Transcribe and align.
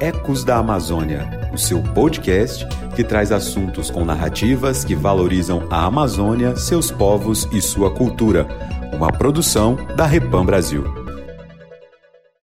Ecos 0.00 0.44
da 0.44 0.56
Amazônia, 0.56 1.28
o 1.52 1.58
seu 1.58 1.82
podcast 1.82 2.66
que 2.96 3.04
traz 3.04 3.30
assuntos 3.30 3.90
com 3.90 4.02
narrativas 4.02 4.82
que 4.82 4.94
valorizam 4.94 5.68
a 5.70 5.84
Amazônia, 5.84 6.56
seus 6.56 6.90
povos 6.90 7.46
e 7.52 7.60
sua 7.60 7.94
cultura. 7.94 8.48
Uma 8.94 9.12
produção 9.12 9.76
da 9.96 10.06
Repam 10.06 10.42
Brasil. 10.46 10.84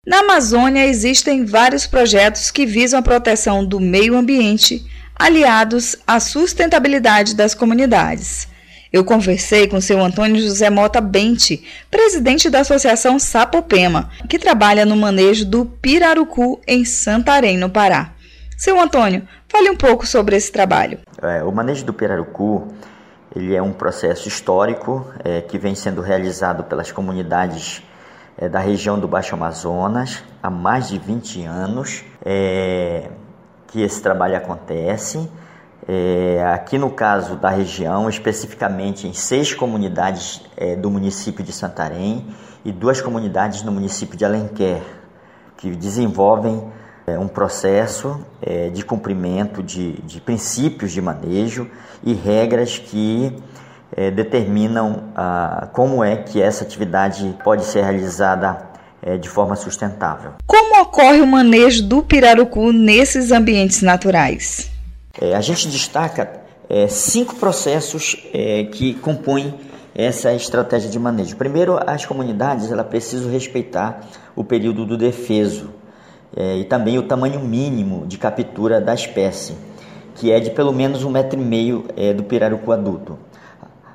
Na 0.06 0.20
Amazônia 0.20 0.86
existem 0.86 1.46
vários 1.46 1.88
projetos 1.88 2.52
que 2.52 2.64
visam 2.64 3.00
a 3.00 3.04
proteção 3.04 3.66
do 3.66 3.80
meio 3.80 4.16
ambiente, 4.16 4.86
aliados 5.16 5.96
à 6.06 6.20
sustentabilidade 6.20 7.36
das 7.36 7.56
comunidades. 7.56 8.48
Eu 8.92 9.04
conversei 9.04 9.68
com 9.68 9.82
seu 9.82 10.00
Antônio 10.02 10.42
José 10.42 10.70
Mota 10.70 11.02
Bente, 11.02 11.64
presidente 11.92 12.50
da 12.50 12.62
Associação 12.62 13.20
Sapopema, 13.20 14.10
que 14.30 14.40
trabalha 14.40 14.86
no 14.86 14.96
manejo 14.96 15.46
do 15.46 15.66
pirarucu 15.66 16.62
em 16.68 16.86
Santarém, 16.86 17.58
no 17.58 17.70
Pará. 17.70 18.14
Seu 18.58 18.80
Antônio, 18.80 19.28
fale 19.48 19.70
um 19.70 19.76
pouco 19.76 20.06
sobre 20.06 20.36
esse 20.36 20.52
trabalho. 20.52 21.00
É, 21.22 21.44
o 21.44 21.52
manejo 21.52 21.86
do 21.86 21.94
pirarucu 21.94 22.68
ele 23.36 23.56
é 23.56 23.62
um 23.62 23.72
processo 23.72 24.28
histórico 24.28 25.06
é, 25.24 25.42
que 25.42 25.60
vem 25.60 25.76
sendo 25.76 26.02
realizado 26.02 26.64
pelas 26.64 26.92
comunidades 26.92 27.84
é, 28.38 28.48
da 28.50 28.60
região 28.60 29.00
do 29.00 29.08
Baixo 29.08 29.36
Amazonas 29.36 30.24
há 30.42 30.50
mais 30.50 30.88
de 30.90 30.98
20 30.98 31.44
anos 31.44 32.04
é, 32.26 33.10
que 33.68 33.82
esse 33.82 34.02
trabalho 34.02 34.38
acontece 34.38 35.30
é, 35.88 36.44
aqui 36.54 36.78
no 36.78 36.90
caso 36.90 37.36
da 37.36 37.50
região, 37.50 38.10
especificamente 38.10 39.08
em 39.08 39.14
seis 39.14 39.54
comunidades 39.54 40.42
é, 40.58 40.76
do 40.76 40.92
município 40.92 41.44
de 41.44 41.54
Santarém 41.54 42.28
e 42.66 42.72
duas 42.72 43.00
comunidades 43.00 43.64
no 43.64 43.72
município 43.72 44.18
de 44.18 44.26
Alenquer, 44.26 44.82
que 45.56 45.70
desenvolvem 45.72 46.62
é, 47.08 47.18
um 47.18 47.28
processo 47.28 48.20
é, 48.42 48.70
de 48.70 48.84
cumprimento 48.84 49.64
de, 49.64 49.94
de, 50.02 50.20
princípios 50.20 50.92
de 50.92 51.02
manejo 51.02 51.70
e 52.04 52.14
regras 52.14 52.78
que 52.78 53.34
é, 53.96 54.12
determinam 54.12 55.04
como 55.72 56.04
é 56.04 56.18
que 56.18 56.42
essa 56.42 56.66
atividade 56.66 57.34
pode 57.44 57.64
ser 57.64 57.84
realizada 57.84 58.68
é, 59.02 59.16
de 59.16 59.30
forma 59.30 59.56
sustentável. 59.56 60.34
Como 60.46 60.82
ocorre 60.82 61.22
o 61.22 61.28
manejo 61.28 61.84
do 61.84 62.04
pirarucu 62.04 62.74
nesses 62.74 63.32
ambientes 63.32 63.82
naturais? 63.82 64.77
É, 65.22 65.36
a 65.36 65.42
gente 65.42 65.68
destaca 65.68 66.42
é, 66.70 66.88
cinco 66.88 67.36
processos 67.36 68.18
é, 68.34 68.66
que 68.66 68.94
compõem 68.96 69.54
essa 69.96 70.32
estratégia 70.34 70.90
de 70.90 71.00
manejo. 71.00 71.36
Primeiro, 71.36 71.80
as 71.88 72.06
comunidades 72.06 72.72
ela 72.72 72.84
precisam 72.84 73.32
respeitar 73.32 74.02
o 74.36 74.44
período 74.44 74.86
do 74.86 74.96
defeso 74.96 75.72
é, 76.36 76.58
e 76.58 76.66
também 76.66 77.00
o 77.00 77.04
tamanho 77.04 77.40
mínimo 77.40 78.06
de 78.06 78.18
captura 78.18 78.80
da 78.80 78.94
espécie, 78.94 79.56
que 80.16 80.32
é 80.32 80.40
de 80.40 80.52
pelo 80.52 80.72
menos 80.72 81.04
um 81.04 81.10
metro 81.10 81.40
e 81.40 81.44
meio 81.44 81.86
é, 81.96 82.14
do 82.14 82.24
pirarucu 82.24 82.72
adulto. 82.72 83.18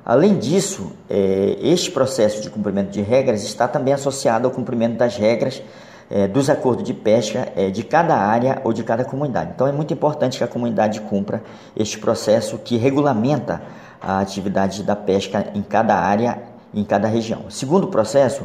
Além 0.05 0.37
disso, 0.37 0.93
é, 1.09 1.57
este 1.63 1.93
processo 1.93 2.43
de 2.43 2.51
cumprimento 2.51 2.91
de 2.91 3.01
regras 3.01 3.45
está 3.45 3.69
também 3.69 3.95
associado 3.95 4.49
ao 4.49 4.53
cumprimento 4.53 4.97
das 4.97 5.17
regras 5.17 5.63
é, 6.13 6.29
dos 6.29 6.51
acordos 6.51 6.85
de 6.85 6.93
pesca 6.93 7.51
é, 7.57 7.71
de 7.71 7.83
cada 7.83 8.15
área 8.15 8.61
ou 8.65 8.73
de 8.75 8.85
cada 8.85 9.03
comunidade. 9.03 9.53
Então 9.55 9.67
é 9.67 9.73
muito 9.73 9.95
importante 9.95 10.37
que 10.37 10.45
a 10.45 10.47
comunidade 10.47 11.01
cumpra 11.01 11.43
este 11.75 11.99
processo 11.99 12.59
que 12.59 12.77
regulamenta 12.77 13.63
a 13.99 14.21
atividade 14.21 14.83
da 14.83 14.95
pesca 14.95 15.47
em 15.55 15.63
cada 15.63 15.97
área, 15.97 16.39
em 16.75 16.85
cada 16.85 17.09
região. 17.09 17.47
Segundo 17.49 17.89
processo, 17.89 18.43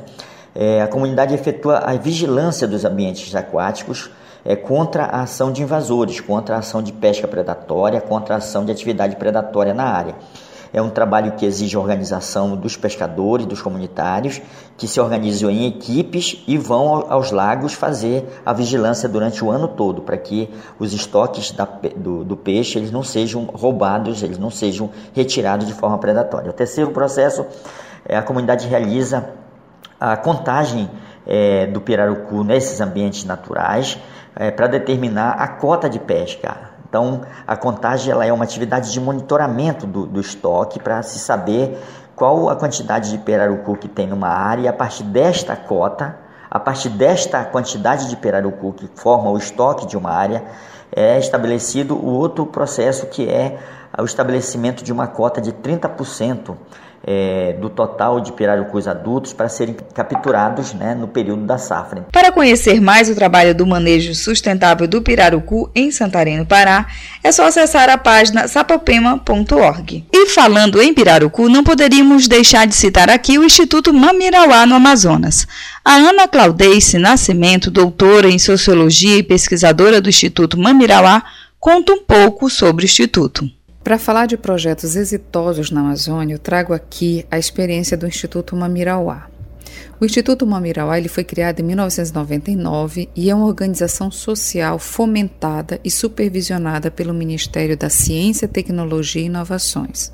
é, 0.55 0.81
a 0.81 0.87
comunidade 0.87 1.33
efetua 1.33 1.79
a 1.79 1.93
vigilância 1.95 2.65
dos 2.65 2.85
ambientes 2.85 3.35
aquáticos 3.35 4.09
é, 4.45 4.55
contra 4.55 5.03
a 5.03 5.23
ação 5.23 5.51
de 5.51 5.61
invasores, 5.61 6.21
contra 6.21 6.55
a 6.55 6.59
ação 6.59 6.81
de 6.81 6.93
pesca 6.93 7.27
predatória, 7.27 7.99
contra 7.99 8.35
a 8.35 8.37
ação 8.37 8.63
de 8.63 8.71
atividade 8.71 9.17
predatória 9.17 9.73
na 9.73 9.83
área. 9.83 10.15
É 10.73 10.81
um 10.81 10.89
trabalho 10.89 11.33
que 11.33 11.45
exige 11.45 11.77
organização 11.77 12.55
dos 12.55 12.75
pescadores, 12.75 13.45
dos 13.45 13.61
comunitários, 13.61 14.41
que 14.77 14.87
se 14.87 14.99
organizam 14.99 15.49
em 15.49 15.67
equipes 15.67 16.43
e 16.47 16.57
vão 16.57 17.05
aos 17.09 17.31
lagos 17.31 17.73
fazer 17.73 18.41
a 18.45 18.53
vigilância 18.53 19.07
durante 19.07 19.43
o 19.43 19.49
ano 19.49 19.67
todo, 19.67 20.01
para 20.01 20.17
que 20.17 20.49
os 20.79 20.93
estoques 20.93 21.51
da, 21.51 21.67
do, 21.95 22.23
do, 22.23 22.37
peixe 22.37 22.77
eles 22.77 22.91
não 22.91 23.03
sejam 23.03 23.45
roubados, 23.45 24.21
eles 24.21 24.37
não 24.37 24.49
sejam 24.49 24.89
retirados 25.13 25.65
de 25.65 25.73
forma 25.73 25.97
predatória. 25.97 26.49
O 26.49 26.53
terceiro 26.53 26.91
processo 26.91 27.45
é 28.05 28.17
a 28.17 28.21
comunidade 28.21 28.67
realiza 28.67 29.29
a 29.99 30.15
contagem 30.15 30.89
é, 31.25 31.65
do 31.67 31.81
pirarucu 31.81 32.43
nesses 32.43 32.79
ambientes 32.79 33.25
naturais 33.25 33.97
é, 34.35 34.51
para 34.51 34.67
determinar 34.67 35.31
a 35.31 35.47
cota 35.47 35.89
de 35.89 35.99
pesca. 35.99 36.76
Então, 36.89 37.21
a 37.45 37.55
contagem 37.55 38.11
ela 38.11 38.25
é 38.25 38.31
uma 38.31 38.43
atividade 38.43 38.91
de 38.91 38.99
monitoramento 38.99 39.85
do, 39.85 40.05
do 40.05 40.19
estoque 40.19 40.79
para 40.79 41.01
se 41.01 41.19
saber 41.19 41.77
qual 42.15 42.49
a 42.49 42.55
quantidade 42.55 43.11
de 43.11 43.17
perarucu 43.17 43.75
que 43.75 43.87
tem 43.87 44.07
numa 44.07 44.29
área 44.29 44.63
e 44.63 44.67
a 44.67 44.73
partir 44.73 45.03
desta 45.03 45.55
cota, 45.55 46.17
a 46.49 46.59
partir 46.59 46.89
desta 46.89 47.43
quantidade 47.43 48.09
de 48.09 48.15
perarucu 48.15 48.73
que 48.73 48.89
forma 48.95 49.29
o 49.29 49.37
estoque 49.37 49.85
de 49.85 49.97
uma 49.97 50.11
área, 50.11 50.43
é 50.95 51.19
estabelecido 51.19 51.95
o 51.95 52.07
outro 52.13 52.45
processo 52.45 53.05
que 53.07 53.29
é 53.29 53.59
o 54.01 54.05
estabelecimento 54.05 54.83
de 54.83 54.91
uma 54.91 55.07
cota 55.07 55.41
de 55.41 55.51
30% 55.51 56.55
é, 57.05 57.53
do 57.53 57.69
total 57.69 58.19
de 58.19 58.31
pirarucus 58.31 58.87
adultos 58.87 59.33
para 59.33 59.47
serem 59.47 59.75
capturados 59.93 60.73
né, 60.73 60.95
no 60.95 61.07
período 61.07 61.45
da 61.45 61.57
safra. 61.57 62.05
Para 62.11 62.31
conhecer 62.31 62.81
mais 62.81 63.09
o 63.09 63.15
trabalho 63.15 63.55
do 63.55 63.65
manejo 63.65 64.13
sustentável 64.15 64.87
do 64.87 65.01
pirarucu 65.01 65.69
em 65.75 65.91
Santarém, 65.91 66.37
no 66.37 66.45
Pará, 66.45 66.87
é 67.23 67.31
só 67.31 67.45
acessar 67.45 67.89
a 67.89 67.97
página 67.97 68.47
sapopema.org. 68.47 70.05
E 70.11 70.25
falando 70.27 70.81
em 70.81 70.93
pirarucu, 70.93 71.49
não 71.49 71.63
poderíamos 71.63 72.27
deixar 72.27 72.67
de 72.67 72.75
citar 72.75 73.09
aqui 73.09 73.37
o 73.37 73.43
Instituto 73.43 73.93
Mamirauá 73.93 74.65
no 74.65 74.75
Amazonas. 74.75 75.47
A 75.83 75.95
Ana 75.95 76.27
Claudeice 76.27 76.97
Nascimento, 76.97 77.71
doutora 77.71 78.29
em 78.29 78.39
Sociologia 78.39 79.17
e 79.17 79.23
pesquisadora 79.23 80.01
do 80.01 80.09
Instituto 80.09 80.59
Mamirauá, 80.59 81.23
conta 81.59 81.93
um 81.93 82.03
pouco 82.03 82.49
sobre 82.49 82.83
o 82.83 82.85
Instituto. 82.85 83.49
Para 83.87 83.97
falar 83.97 84.25
de 84.25 84.35
projetos 84.35 84.97
exitosos 84.97 85.71
na 85.71 85.79
Amazônia, 85.79 86.33
eu 86.35 86.39
trago 86.39 86.73
aqui 86.73 87.25
a 87.31 87.39
experiência 87.39 87.95
do 87.95 88.05
Instituto 88.05 88.53
Mamirauá. 88.53 89.29
O 89.97 90.03
Instituto 90.03 90.45
Mamirauá 90.45 90.97
ele 90.97 91.07
foi 91.07 91.23
criado 91.23 91.61
em 91.61 91.63
1999 91.63 93.07
e 93.15 93.29
é 93.29 93.33
uma 93.33 93.45
organização 93.45 94.11
social 94.11 94.77
fomentada 94.77 95.79
e 95.85 95.89
supervisionada 95.89 96.91
pelo 96.91 97.13
Ministério 97.13 97.77
da 97.77 97.89
Ciência, 97.89 98.45
Tecnologia 98.45 99.21
e 99.21 99.27
Inovações. 99.27 100.11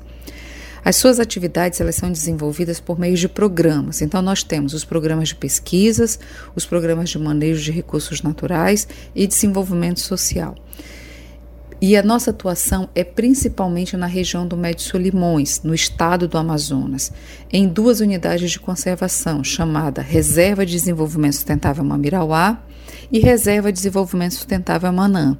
As 0.84 0.94
suas 0.94 1.18
atividades 1.18 1.80
elas 1.80 1.96
são 1.96 2.12
desenvolvidas 2.12 2.78
por 2.78 2.96
meio 2.96 3.16
de 3.16 3.28
programas. 3.28 4.00
Então, 4.00 4.22
nós 4.22 4.44
temos 4.44 4.72
os 4.72 4.84
programas 4.84 5.30
de 5.30 5.34
pesquisas, 5.34 6.16
os 6.54 6.64
programas 6.64 7.10
de 7.10 7.18
manejo 7.18 7.60
de 7.60 7.72
recursos 7.72 8.22
naturais 8.22 8.86
e 9.16 9.26
desenvolvimento 9.26 9.98
social. 9.98 10.54
E 11.86 11.98
a 11.98 12.02
nossa 12.02 12.30
atuação 12.30 12.88
é 12.94 13.04
principalmente 13.04 13.94
na 13.94 14.06
região 14.06 14.46
do 14.46 14.56
Médio 14.56 14.82
Solimões, 14.82 15.60
no 15.62 15.74
estado 15.74 16.26
do 16.26 16.38
Amazonas, 16.38 17.12
em 17.52 17.68
duas 17.68 18.00
unidades 18.00 18.52
de 18.52 18.58
conservação, 18.58 19.44
chamada 19.44 20.00
Reserva 20.00 20.64
de 20.64 20.72
Desenvolvimento 20.72 21.34
Sustentável 21.34 21.84
Mamirauá 21.84 22.58
e 23.12 23.18
Reserva 23.18 23.70
de 23.70 23.76
Desenvolvimento 23.76 24.32
Sustentável 24.32 24.90
Manã, 24.94 25.36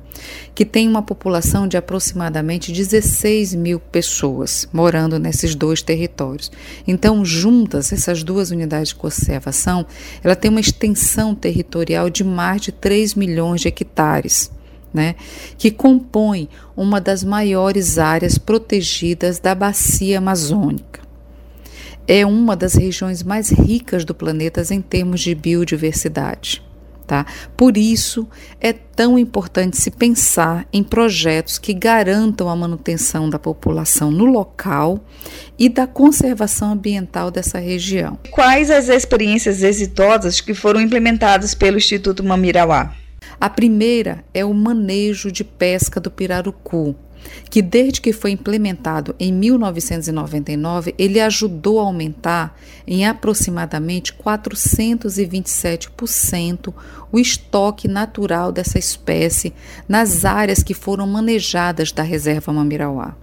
que 0.55 0.67
tem 0.67 0.87
uma 0.87 1.01
população 1.01 1.67
de 1.67 1.79
aproximadamente 1.79 2.71
16 2.73 3.55
mil 3.55 3.81
pessoas 3.81 4.69
morando 4.71 5.19
nesses 5.19 5.55
dois 5.55 5.81
territórios. 5.81 6.53
Então, 6.87 7.25
juntas, 7.25 7.91
essas 7.91 8.23
duas 8.23 8.51
unidades 8.51 8.89
de 8.89 8.97
conservação, 8.97 9.87
ela 10.23 10.37
tem 10.37 10.51
uma 10.51 10.61
extensão 10.61 11.35
territorial 11.35 12.11
de 12.11 12.23
mais 12.23 12.61
de 12.61 12.71
3 12.71 13.15
milhões 13.15 13.63
de 13.63 13.69
hectares 13.69 14.53
né, 14.95 15.17
que 15.59 15.73
compõe 15.73 16.49
uma 16.77 17.01
das 17.01 17.25
maiores 17.25 17.99
áreas 17.99 18.39
protegidas 18.39 19.41
da 19.41 19.55
bacia 19.55 20.19
amazônica. 20.19 21.03
É 22.07 22.25
uma 22.25 22.55
das 22.55 22.75
regiões 22.75 23.23
mais 23.23 23.51
ricas 23.51 24.05
do 24.05 24.15
planeta 24.15 24.63
em 24.73 24.81
termos 24.81 25.21
de 25.21 25.35
biodiversidade. 25.35 26.63
Tá? 27.07 27.27
Por 27.55 27.77
isso 27.77 28.27
é 28.59 28.73
tão 28.73 29.19
importante 29.19 29.77
se 29.77 29.91
pensar 29.91 30.67
em 30.73 30.83
projetos 30.83 31.59
que 31.59 31.75
garantam 31.75 32.49
a 32.49 32.57
manutenção 32.57 33.29
da 33.29 33.39
população 33.39 34.11
no 34.11 34.25
local 34.25 34.99
e 35.59 35.69
da 35.69 35.87
conservação 35.87 36.73
ambiental 36.73 37.31
dessa 37.31 37.59
região. 37.59 38.19
Quais 38.31 38.71
as 38.71 38.89
experiências 38.89 39.63
exitosas 39.63 40.41
que 40.41 40.55
foram 40.55 40.81
implementadas 40.81 41.55
pelo 41.55 41.77
Instituto 41.77 42.25
Mamirauá? 42.25 42.95
A 43.41 43.51
primeira 43.51 44.25
é 44.33 44.45
o 44.45 44.55
manejo 44.55 45.33
de 45.33 45.43
pesca 45.45 46.01
do 46.01 46.11
pirarucu, 46.11 46.97
que 47.51 47.61
desde 47.63 48.01
que 48.01 48.13
foi 48.13 48.33
implementado 48.33 49.15
em 49.19 49.33
1999, 49.33 50.95
ele 50.99 51.21
ajudou 51.21 51.81
a 51.81 51.85
aumentar 51.85 52.59
em 52.87 53.07
aproximadamente 53.07 54.13
427% 54.13 56.75
o 57.11 57.19
estoque 57.19 57.89
natural 57.89 58.53
dessa 58.53 58.79
espécie 58.79 59.55
nas 59.89 60.25
áreas 60.25 60.63
que 60.63 60.75
foram 60.75 61.07
manejadas 61.07 61.91
da 61.93 62.03
reserva 62.03 62.53
Mamirauá. 62.53 63.17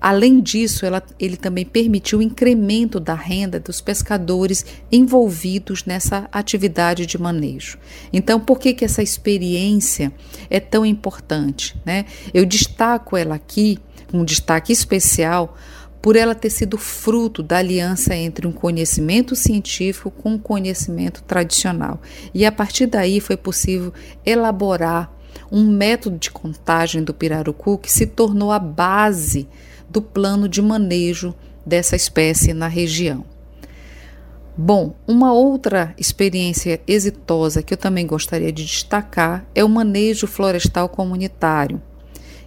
Além 0.00 0.40
disso, 0.40 0.84
ela, 0.84 1.02
ele 1.18 1.36
também 1.36 1.64
permitiu 1.64 2.18
o 2.18 2.22
incremento 2.22 3.00
da 3.00 3.14
renda 3.14 3.58
dos 3.58 3.80
pescadores 3.80 4.64
envolvidos 4.90 5.84
nessa 5.84 6.28
atividade 6.30 7.06
de 7.06 7.18
manejo. 7.18 7.78
Então, 8.12 8.38
por 8.38 8.58
que, 8.58 8.74
que 8.74 8.84
essa 8.84 9.02
experiência 9.02 10.12
é 10.50 10.60
tão 10.60 10.84
importante? 10.84 11.76
Né? 11.84 12.04
Eu 12.32 12.44
destaco 12.44 13.16
ela 13.16 13.34
aqui, 13.34 13.78
um 14.12 14.24
destaque 14.24 14.72
especial, 14.72 15.56
por 16.00 16.14
ela 16.14 16.36
ter 16.36 16.50
sido 16.50 16.78
fruto 16.78 17.42
da 17.42 17.58
aliança 17.58 18.14
entre 18.14 18.46
um 18.46 18.52
conhecimento 18.52 19.34
científico 19.34 20.08
com 20.08 20.34
um 20.34 20.38
conhecimento 20.38 21.20
tradicional. 21.24 22.00
E 22.32 22.46
a 22.46 22.52
partir 22.52 22.86
daí 22.86 23.18
foi 23.18 23.36
possível 23.36 23.92
elaborar 24.24 25.12
um 25.50 25.68
método 25.68 26.16
de 26.16 26.30
contagem 26.30 27.02
do 27.02 27.12
pirarucu 27.12 27.78
que 27.78 27.90
se 27.90 28.06
tornou 28.06 28.52
a 28.52 28.58
base 28.58 29.48
do 29.88 30.02
plano 30.02 30.48
de 30.48 30.60
manejo 30.60 31.34
dessa 31.64 31.96
espécie 31.96 32.52
na 32.52 32.68
região. 32.68 33.24
Bom, 34.56 34.94
uma 35.06 35.34
outra 35.34 35.94
experiência 35.98 36.80
exitosa 36.86 37.62
que 37.62 37.74
eu 37.74 37.78
também 37.78 38.06
gostaria 38.06 38.50
de 38.50 38.64
destacar 38.64 39.46
é 39.54 39.62
o 39.62 39.68
manejo 39.68 40.26
florestal 40.26 40.88
comunitário, 40.88 41.82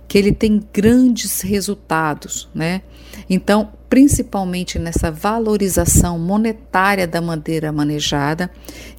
que 0.08 0.18
ele 0.18 0.32
tem 0.32 0.60
grandes 0.74 1.42
resultados, 1.42 2.50
né? 2.54 2.82
Então, 3.30 3.72
principalmente 3.90 4.78
nessa 4.78 5.12
valorização 5.12 6.20
monetária 6.20 7.08
da 7.08 7.20
madeira 7.20 7.72
manejada, 7.72 8.52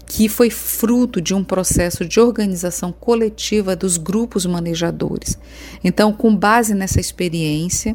que 0.04 0.28
foi 0.28 0.50
fruto 0.50 1.20
de 1.20 1.32
um 1.32 1.44
processo 1.44 2.04
de 2.04 2.18
organização 2.18 2.90
coletiva 2.90 3.76
dos 3.76 3.96
grupos 3.96 4.44
manejadores. 4.44 5.38
Então, 5.84 6.12
com 6.12 6.34
base 6.34 6.74
nessa 6.74 6.98
experiência, 6.98 7.94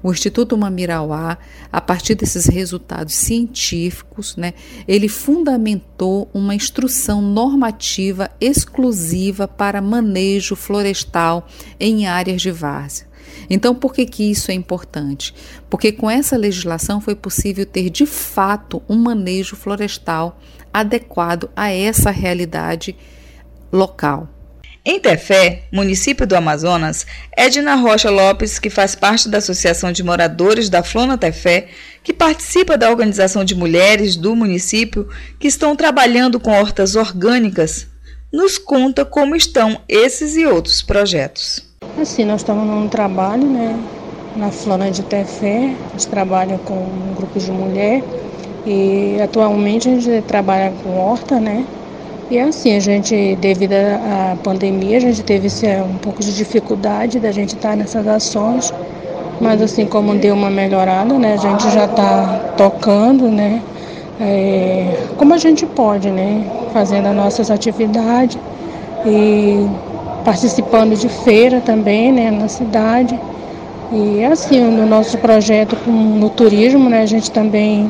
o 0.00 0.12
Instituto 0.12 0.56
Mamirauá, 0.56 1.36
a 1.72 1.80
partir 1.80 2.14
desses 2.14 2.46
resultados 2.46 3.14
científicos, 3.14 4.36
né, 4.36 4.54
ele 4.86 5.08
fundamentou 5.08 6.30
uma 6.32 6.54
instrução 6.54 7.20
normativa 7.20 8.30
exclusiva 8.40 9.48
para 9.48 9.82
manejo 9.82 10.54
florestal 10.54 11.48
em 11.80 12.06
áreas 12.06 12.40
de 12.40 12.52
várzea. 12.52 13.08
Então, 13.48 13.74
por 13.74 13.94
que, 13.94 14.06
que 14.06 14.30
isso 14.30 14.50
é 14.50 14.54
importante? 14.54 15.34
Porque 15.70 15.92
com 15.92 16.10
essa 16.10 16.36
legislação 16.36 17.00
foi 17.00 17.14
possível 17.14 17.64
ter 17.64 17.90
de 17.90 18.06
fato 18.06 18.82
um 18.88 18.96
manejo 18.96 19.56
florestal 19.56 20.40
adequado 20.72 21.50
a 21.56 21.70
essa 21.70 22.10
realidade 22.10 22.96
local. 23.72 24.28
Em 24.88 25.00
Tefé, 25.00 25.64
município 25.72 26.24
do 26.28 26.36
Amazonas, 26.36 27.04
Edna 27.36 27.74
Rocha 27.74 28.08
Lopes, 28.08 28.60
que 28.60 28.70
faz 28.70 28.94
parte 28.94 29.28
da 29.28 29.38
Associação 29.38 29.90
de 29.90 30.04
Moradores 30.04 30.68
da 30.68 30.80
Flona 30.80 31.18
Tefé, 31.18 31.66
que 32.04 32.12
participa 32.12 32.78
da 32.78 32.88
organização 32.88 33.44
de 33.44 33.56
mulheres 33.56 34.14
do 34.14 34.36
município 34.36 35.08
que 35.40 35.48
estão 35.48 35.74
trabalhando 35.74 36.38
com 36.38 36.52
hortas 36.52 36.94
orgânicas, 36.94 37.88
nos 38.32 38.58
conta 38.58 39.04
como 39.04 39.34
estão 39.34 39.80
esses 39.88 40.36
e 40.36 40.46
outros 40.46 40.82
projetos. 40.82 41.65
Assim, 42.00 42.24
nós 42.24 42.42
estamos 42.42 42.66
num 42.66 42.88
trabalho, 42.88 43.46
né, 43.48 43.74
na 44.36 44.50
Flona 44.50 44.90
de 44.90 45.02
Tefé, 45.02 45.74
a 45.88 45.92
gente 45.92 46.08
trabalha 46.08 46.58
com 46.64 46.74
um 46.74 47.14
grupo 47.16 47.38
de 47.38 47.50
mulher 47.50 48.02
e 48.66 49.18
atualmente 49.22 49.88
a 49.88 49.92
gente 49.98 50.22
trabalha 50.28 50.72
com 50.82 50.98
horta, 50.98 51.40
né, 51.40 51.64
e 52.30 52.38
assim, 52.38 52.76
a 52.76 52.80
gente, 52.80 53.36
devido 53.36 53.72
à 53.72 54.36
pandemia, 54.42 54.98
a 54.98 55.00
gente 55.00 55.22
teve 55.22 55.48
um 55.80 55.96
pouco 55.98 56.20
de 56.20 56.34
dificuldade 56.34 57.18
da 57.18 57.32
gente 57.32 57.54
estar 57.54 57.76
nessas 57.76 58.06
ações, 58.06 58.74
mas 59.40 59.62
assim 59.62 59.86
como 59.86 60.14
deu 60.16 60.34
uma 60.34 60.50
melhorada, 60.50 61.18
né, 61.18 61.32
a 61.32 61.36
gente 61.38 61.70
já 61.70 61.86
está 61.86 62.52
tocando, 62.56 63.28
né, 63.30 63.62
é, 64.20 64.96
como 65.16 65.32
a 65.32 65.38
gente 65.38 65.64
pode, 65.64 66.10
né, 66.10 66.44
fazendo 66.72 67.08
as 67.08 67.14
nossas 67.16 67.50
atividades 67.50 68.38
e 69.06 69.66
participando 70.26 70.96
de 70.96 71.08
feira 71.08 71.60
também, 71.60 72.10
né, 72.10 72.32
na 72.32 72.48
cidade. 72.48 73.18
E 73.92 74.24
assim, 74.24 74.60
no 74.60 74.84
nosso 74.84 75.16
projeto 75.18 75.76
no 75.86 76.28
turismo, 76.28 76.90
né, 76.90 77.02
a 77.02 77.06
gente 77.06 77.30
também 77.30 77.88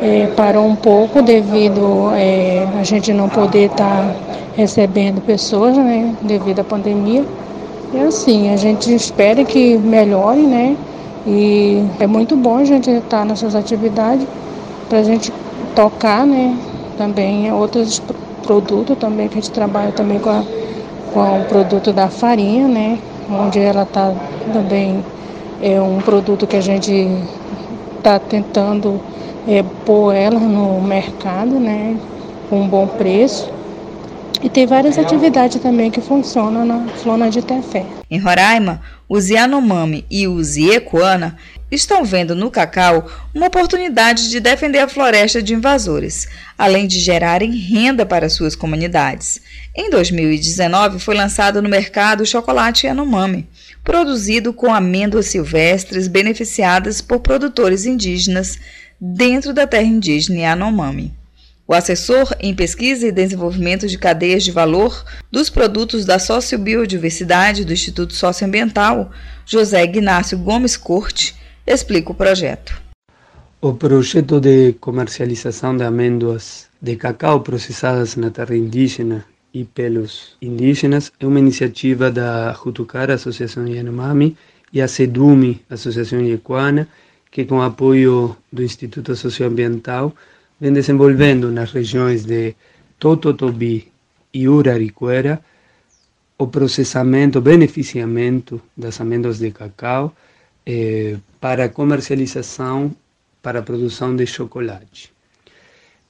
é, 0.00 0.28
parou 0.36 0.64
um 0.64 0.76
pouco 0.76 1.20
devido 1.20 2.12
é, 2.14 2.64
a 2.78 2.84
gente 2.84 3.12
não 3.12 3.28
poder 3.28 3.72
estar 3.72 3.84
tá 3.84 4.14
recebendo 4.56 5.20
pessoas, 5.20 5.76
né, 5.76 6.14
devido 6.22 6.60
à 6.60 6.64
pandemia. 6.64 7.24
E 7.92 7.98
assim, 7.98 8.52
a 8.52 8.56
gente 8.56 8.94
espera 8.94 9.44
que 9.44 9.76
melhore, 9.76 10.42
né? 10.42 10.76
E 11.26 11.84
é 11.98 12.06
muito 12.06 12.36
bom 12.36 12.58
a 12.58 12.64
gente 12.64 12.88
estar 12.90 13.18
tá 13.18 13.24
nessas 13.24 13.54
atividades 13.54 14.26
para 14.88 14.98
a 14.98 15.02
gente 15.02 15.32
tocar, 15.74 16.24
né? 16.24 16.56
Também 16.96 17.52
outros 17.52 18.00
produtos 18.44 18.96
também 18.98 19.28
que 19.28 19.38
a 19.38 19.40
gente 19.40 19.52
trabalha 19.52 19.92
também 19.92 20.18
com, 20.18 20.28
a, 20.28 20.44
com 21.14 21.40
o 21.40 21.44
produto 21.44 21.92
da 21.92 22.08
farinha, 22.08 22.68
né? 22.68 22.98
Onde 23.30 23.60
ela 23.60 23.84
está 23.84 24.12
também 24.52 25.02
é 25.62 25.80
um 25.80 25.98
produto 26.00 26.46
que 26.46 26.56
a 26.56 26.60
gente 26.60 27.08
está 27.96 28.18
tentando 28.18 29.00
é, 29.48 29.62
pôr 29.86 30.12
ela 30.12 30.38
no 30.38 30.80
mercado, 30.82 31.58
né, 31.58 31.96
com 32.50 32.60
um 32.60 32.68
bom 32.68 32.86
preço. 32.86 33.50
E 34.42 34.48
tem 34.50 34.66
várias 34.66 34.98
atividades 34.98 35.60
também 35.62 35.90
que 35.90 36.02
funcionam 36.02 36.66
na 36.66 36.80
Flona 36.96 37.30
de 37.30 37.40
Tefé. 37.40 38.03
Em 38.14 38.18
Roraima, 38.18 38.80
os 39.08 39.28
Yanomami 39.28 40.06
e 40.08 40.28
os 40.28 40.56
Iecuana 40.56 41.36
estão 41.68 42.04
vendo 42.04 42.32
no 42.36 42.48
cacau 42.48 43.10
uma 43.34 43.48
oportunidade 43.48 44.30
de 44.30 44.38
defender 44.38 44.78
a 44.78 44.88
floresta 44.88 45.42
de 45.42 45.52
invasores, 45.52 46.28
além 46.56 46.86
de 46.86 47.00
gerarem 47.00 47.50
renda 47.50 48.06
para 48.06 48.28
suas 48.28 48.54
comunidades. 48.54 49.40
Em 49.74 49.90
2019, 49.90 51.00
foi 51.00 51.16
lançado 51.16 51.60
no 51.60 51.68
mercado 51.68 52.20
o 52.20 52.26
chocolate 52.26 52.86
Yanomami, 52.86 53.48
produzido 53.82 54.52
com 54.52 54.72
amêndoas 54.72 55.26
silvestres 55.26 56.06
beneficiadas 56.06 57.00
por 57.00 57.18
produtores 57.18 57.84
indígenas 57.84 58.60
dentro 59.00 59.52
da 59.52 59.66
terra 59.66 59.82
indígena 59.82 60.38
Yanomami. 60.38 61.12
O 61.66 61.72
assessor 61.72 62.34
em 62.40 62.54
pesquisa 62.54 63.06
e 63.06 63.12
desenvolvimento 63.12 63.88
de 63.88 63.96
cadeias 63.96 64.44
de 64.44 64.52
valor 64.52 65.02
dos 65.30 65.48
produtos 65.48 66.04
da 66.04 66.18
sociobiodiversidade 66.18 67.64
do 67.64 67.72
Instituto 67.72 68.12
Socioambiental, 68.12 69.10
José 69.46 69.82
Ignácio 69.82 70.36
Gomes 70.36 70.76
Corte, 70.76 71.34
explica 71.66 72.12
o 72.12 72.14
projeto. 72.14 72.82
O 73.62 73.72
projeto 73.72 74.40
de 74.40 74.74
comercialização 74.74 75.74
de 75.74 75.84
amêndoas 75.84 76.66
de 76.82 76.96
cacau 76.96 77.40
processadas 77.40 78.14
na 78.14 78.30
terra 78.30 78.54
indígena 78.54 79.24
e 79.54 79.64
pelos 79.64 80.36
indígenas 80.42 81.10
é 81.18 81.26
uma 81.26 81.38
iniciativa 81.38 82.10
da 82.10 82.52
Jutucara, 82.52 83.14
Associação 83.14 83.66
Yanomami, 83.66 84.36
e 84.70 84.82
a 84.82 84.88
SEDUMI, 84.88 85.62
Associação 85.70 86.20
Yequana, 86.20 86.86
que 87.30 87.46
com 87.46 87.62
apoio 87.62 88.36
do 88.52 88.62
Instituto 88.62 89.16
Socioambiental 89.16 90.14
vem 90.60 90.72
desenvolvendo 90.72 91.50
nas 91.50 91.72
regiões 91.72 92.24
de 92.24 92.54
Tototobi 92.98 93.92
e 94.32 94.48
Uraricuera 94.48 95.40
o 96.38 96.46
processamento, 96.48 97.38
o 97.38 97.42
beneficiamento 97.42 98.60
das 98.76 99.00
amêndoas 99.00 99.38
de 99.38 99.50
cacau 99.50 100.14
eh, 100.66 101.16
para 101.40 101.68
comercialização, 101.68 102.94
para 103.40 103.60
a 103.60 103.62
produção 103.62 104.16
de 104.16 104.26
chocolate. 104.26 105.12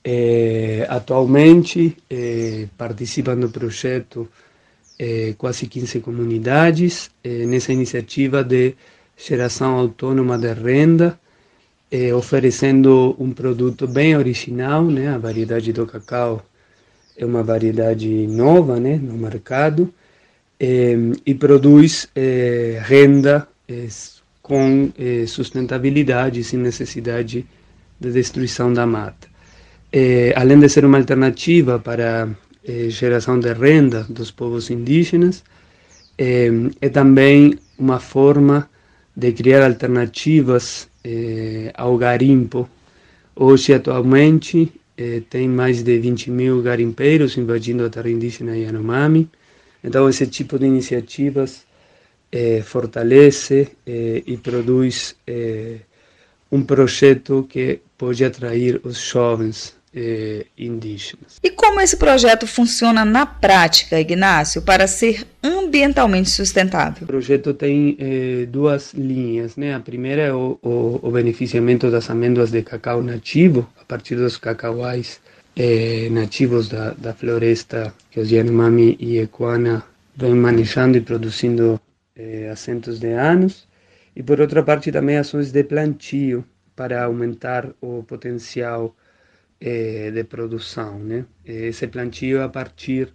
Eh, 0.03 0.87
atualmente 0.89 1.97
eh, 2.09 2.69
participam 2.77 3.37
do 3.37 3.49
projeto 3.51 4.29
eh, 4.99 5.35
quase 5.37 5.67
15 5.67 6.01
comunidades 6.01 7.11
eh, 7.23 7.47
nessa 7.47 7.73
iniciativa 7.73 8.45
de 8.45 8.77
geração 9.17 9.79
autônoma 9.79 10.39
de 10.39 10.53
renda, 10.53 11.19
eh, 11.95 12.13
oferecendo 12.13 13.15
um 13.21 13.31
produto 13.31 13.87
bem 13.87 14.17
original, 14.17 14.83
né? 14.85 15.11
A 15.11 15.19
variedade 15.19 15.73
do 15.73 15.87
cacau 15.87 16.45
é 17.17 17.25
uma 17.25 17.41
variedade 17.41 18.27
nova, 18.27 18.81
né, 18.81 18.97
no 18.97 19.17
mercado, 19.17 19.95
eh, 20.59 20.97
e 21.25 21.33
produz 21.35 22.09
eh, 22.17 22.83
renda 22.83 23.47
com 24.43 24.93
sustentabilidade, 25.27 26.43
sem 26.45 26.59
necessidade 26.59 27.47
de 28.01 28.11
destruição 28.13 28.73
da 28.73 28.87
mata. 28.87 29.27
além 30.37 30.59
de 30.61 30.69
ser 30.69 30.85
uma 30.85 30.99
alternativa 30.99 31.79
para 31.79 32.29
geração 32.89 33.39
de 33.41 33.53
renda 33.55 34.05
dos 34.11 34.31
povos 34.31 34.69
indígenas, 34.71 35.43
é, 36.19 36.51
também 36.93 37.59
uma 37.79 37.99
forma 38.01 38.69
de 39.17 39.33
criar 39.33 39.65
alternativas 39.65 40.89
é, 41.05 41.71
ao 41.75 41.97
garimpo. 41.99 42.69
Hoje, 43.37 43.75
atualmente, 43.75 44.73
é, 44.97 45.21
tem 45.29 45.49
mais 45.49 45.83
de 45.83 45.99
20 45.99 46.31
mil 46.31 46.63
garimpeiros 46.63 47.37
invadindo 47.37 47.85
a 47.85 47.91
terra 47.91 48.11
indígena 48.11 48.57
Yanomami. 48.57 49.29
Então, 49.83 50.09
esse 50.09 50.27
tipo 50.27 50.59
de 50.59 50.67
iniciativas 50.67 51.67
é, 52.33 52.63
fortalece 52.63 53.69
é, 53.87 54.23
e 54.27 54.37
produz 54.37 55.15
é, 55.27 55.77
um 56.51 56.63
projeto 56.63 57.47
que 57.49 57.81
pode 57.99 58.25
atrair 58.25 58.81
os 58.85 58.99
jovens 58.99 59.77
eh, 59.95 60.47
indígenas. 60.59 61.39
E 61.43 61.51
como 61.51 61.81
esse 61.81 61.97
projeto 61.97 62.47
funciona 62.47 63.05
na 63.05 63.25
prática, 63.25 64.01
Ignácio, 64.01 64.61
para 64.63 64.87
ser 64.87 65.25
ambientalmente 65.43 66.31
sustentável? 66.31 67.05
O 67.05 67.07
projeto 67.07 67.55
tem 67.55 67.97
eh, 67.99 68.47
duas 68.47 68.93
linhas. 68.93 69.57
Né? 69.57 69.73
A 69.73 69.81
primeira 69.81 70.23
é 70.23 70.33
o, 70.33 70.59
o, 70.61 71.01
o, 71.01 71.11
beneficiamento 71.11 71.91
das 71.91 72.11
amêndoas 72.11 72.51
de 72.51 72.63
cacau 72.63 73.03
nativo, 73.03 73.69
a 73.81 73.85
partir 73.85 74.17
dos 74.17 74.37
cacauais 74.37 75.21
eh, 75.57 76.09
nativos 76.11 76.69
da, 76.69 76.91
da 76.95 77.15
floresta 77.15 77.95
que 78.11 78.19
os 78.19 78.31
Yanomami 78.31 78.97
e 78.99 79.19
Equana 79.19 79.85
vêm 80.17 80.35
manejando 80.35 80.99
e 80.99 81.01
produzindo 81.01 81.81
há 82.51 82.57
centos 82.57 82.99
de 82.99 83.13
anos. 83.13 83.67
E 84.17 84.23
por 84.23 84.41
outra 84.41 84.63
parte 84.63 84.91
também 84.93 85.19
ações 85.19 85.51
de 85.53 85.65
plantio 85.65 86.45
para 86.77 87.05
aumentar 87.05 87.69
o 87.81 88.03
potencial 88.05 88.95
eh, 89.65 90.11
de 90.11 90.25
produção. 90.25 90.99
Né? 90.99 91.27
Esse 91.45 91.87
plantio 91.89 92.43
a 92.43 92.49
partir 92.49 93.13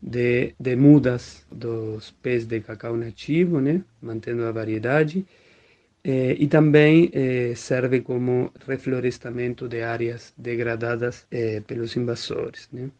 de, 0.00 0.54
de 0.58 0.76
mudas 0.76 1.46
dos 1.50 2.10
pés 2.22 2.46
de 2.46 2.60
cacau 2.60 2.96
nativo, 2.96 3.60
né? 3.60 3.84
mantendo 4.00 4.44
a 4.44 4.52
variedade, 4.52 5.26
eh, 6.04 6.36
e 6.38 6.46
também 6.48 7.10
eh, 7.12 7.54
serve 7.54 8.00
como 8.00 8.52
reflorestamento 8.66 9.68
de 9.68 9.82
áreas 9.82 10.32
degradadas 10.36 11.26
eh, 11.30 11.60
pelos 11.66 11.96
invasores. 11.96 12.68
Né? 12.72 12.90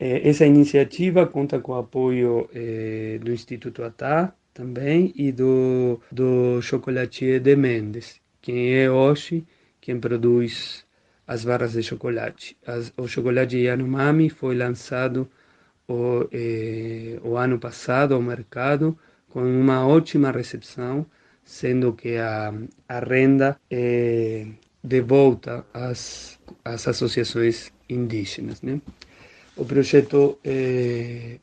Eh, 0.00 0.28
essa 0.28 0.44
iniciativa 0.46 1.26
conta 1.26 1.60
com 1.60 1.72
o 1.72 1.76
apoio 1.76 2.48
eh, 2.54 3.18
do 3.22 3.32
Instituto 3.32 3.82
ATA 3.84 4.34
também 4.52 5.12
e 5.16 5.32
do, 5.32 6.00
do 6.10 6.60
Chocolatier 6.62 7.40
de 7.40 7.56
Mendes, 7.56 8.20
quem 8.42 8.74
é 8.74 8.90
hoje 8.90 9.44
quem 9.86 10.00
produz 10.00 10.85
as 11.26 11.44
barras 11.44 11.72
de 11.72 11.82
chocolate. 11.82 12.56
As, 12.66 12.92
o 12.96 13.06
chocolate 13.08 13.56
Yanomami 13.58 14.30
foi 14.30 14.54
lançado 14.56 15.28
o, 15.88 16.28
eh, 16.32 17.18
o 17.22 17.36
ano 17.36 17.58
passado 17.58 18.14
ao 18.14 18.22
mercado 18.22 18.96
com 19.28 19.42
uma 19.42 19.86
ótima 19.86 20.30
recepção, 20.30 21.06
sendo 21.44 21.92
que 21.92 22.16
a, 22.16 22.52
a 22.88 22.98
renda 23.00 23.58
é 23.70 24.46
de 24.82 25.00
volta 25.00 25.66
às, 25.74 26.38
às 26.64 26.86
associações 26.86 27.72
indígenas. 27.88 28.62
Né? 28.62 28.80
O 29.56 29.64
projeto 29.64 30.38
eh, 30.44 31.38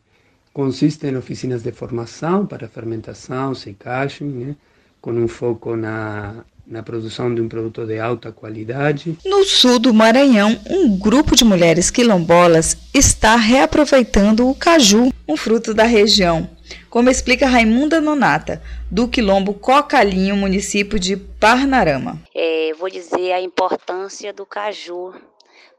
consiste 0.54 1.08
em 1.08 1.18
oficinas 1.18 1.62
de 1.64 1.72
formação 1.72 2.46
para 2.46 2.68
fermentação, 2.70 3.54
secagem, 3.54 4.28
né? 4.30 4.56
com 5.02 5.12
um 5.12 5.28
foco 5.28 5.76
na, 5.76 6.46
na 6.66 6.82
produção 6.82 7.34
de 7.34 7.42
um 7.42 7.50
produto 7.50 7.86
de 7.86 8.00
alta 8.00 8.32
qualidade. 8.32 9.18
No 9.26 9.44
sul 9.44 9.80
do 9.80 9.94
Maranhão, 9.94 10.58
um 10.70 10.98
grupo 10.98 11.36
de 11.36 11.44
mulheres 11.44 11.92
quilombolas 11.92 12.78
está 12.94 13.36
reaproveitando 13.36 14.50
o 14.50 14.56
caju, 14.56 15.12
um 15.28 15.36
fruto 15.36 15.74
da 15.74 15.84
região. 15.84 16.50
Como 16.90 17.10
explica 17.10 17.48
Raimunda 17.48 18.00
Nonata, 18.00 18.62
do 18.90 19.08
quilombo 19.08 19.54
Cocalinho, 19.54 20.36
município 20.36 20.98
de 20.98 21.18
Parnarama. 21.18 22.22
É, 22.34 22.74
vou 22.80 22.90
dizer 22.90 23.34
a 23.34 23.42
importância 23.42 24.32
do 24.32 24.46
caju 24.46 25.14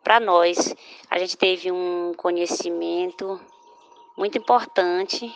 para 0.03 0.21
nós. 0.21 0.75
A 1.11 1.19
gente 1.19 1.37
teve 1.37 1.73
um 1.73 2.13
conhecimento 2.17 3.41
muito 4.17 4.37
importante 4.37 5.33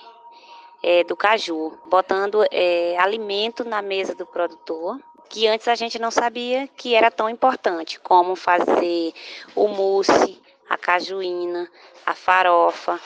é, 0.83 1.03
do 1.05 1.17
caju, 1.17 1.73
botando 1.91 2.45
é, 2.53 2.97
alimento 2.99 3.65
na 3.65 3.81
mesa 3.81 4.15
do 4.15 4.27
produtor 4.27 5.01
que 5.29 5.47
antes 5.47 5.69
a 5.69 5.75
gente 5.75 5.99
não 5.99 6.11
sabia 6.11 6.69
que 6.77 6.95
era 6.95 7.11
tão 7.11 7.29
importante, 7.29 8.01
como 8.01 8.35
fazer 8.35 9.13
o 9.55 9.69
mousse, 9.69 10.41
a 10.69 10.77
cajuína, 10.77 11.71
a 12.05 12.15
farofa, 12.15 13.01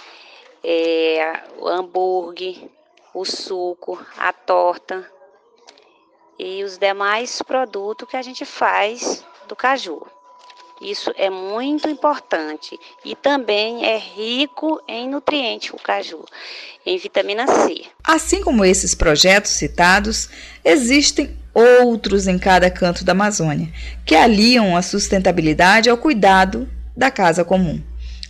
é, 0.63 1.43
o 1.59 1.69
hambúrguer, 1.69 2.69
o 3.15 3.25
suco, 3.25 3.99
a 4.17 4.33
torta 4.33 5.11
e 6.39 6.65
os 6.65 6.79
demais 6.79 7.43
produtos 7.43 8.09
que 8.09 8.17
a 8.17 8.23
gente 8.23 8.45
faz 8.45 9.25
do 9.47 9.55
caju. 9.55 10.07
Isso 10.83 11.13
é 11.17 11.31
muito 11.31 11.89
importante 11.89 12.77
e 13.05 13.15
também 13.15 13.85
é 13.85 13.97
rico 13.97 14.83
em 14.89 15.09
nutrientes 15.09 15.71
o 15.73 15.77
caju, 15.77 16.25
em 16.85 16.99
vitamina 16.99 17.47
C. 17.47 17.85
Assim 18.03 18.43
como 18.43 18.65
esses 18.65 18.93
projetos 18.93 19.53
citados, 19.53 20.29
existem 20.65 21.39
outros 21.55 22.27
em 22.27 22.37
cada 22.37 22.69
canto 22.69 23.05
da 23.05 23.13
Amazônia, 23.13 23.73
que 24.05 24.17
aliam 24.17 24.77
a 24.77 24.83
sustentabilidade 24.83 25.89
ao 25.89 25.97
cuidado 25.97 26.69
da 26.97 27.13
casa 27.13 27.45
comum. 27.45 27.81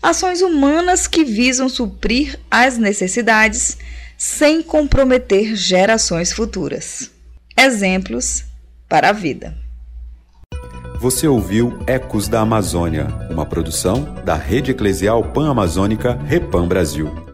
Ações 0.03 0.43
humanas 0.43 1.07
que 1.07 1.25
visam 1.25 1.71
suprir 1.71 2.39
as 2.51 2.77
necessidades 2.77 3.79
sem 4.19 4.61
comprometer 4.61 5.57
gerações 5.57 6.33
futuras. 6.33 7.11
Exemplos 7.57 8.45
para 8.89 9.09
a 9.09 9.13
vida. 9.13 9.62
Você 11.03 11.27
ouviu 11.27 11.77
Ecos 11.85 12.29
da 12.29 12.43
Amazônia, 12.43 13.09
uma 13.29 13.45
produção 13.45 14.05
da 14.25 14.37
Rede 14.37 14.71
Eclesial 14.71 15.25
Pan-Amazônica 15.25 16.17
Repam 16.29 16.69
Brasil. 16.69 17.32